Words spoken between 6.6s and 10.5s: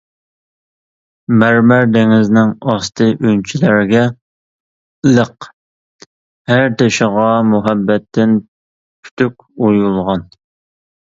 تېشىغا مۇھەببەتتىن پۈتۈك ئويۇلغان!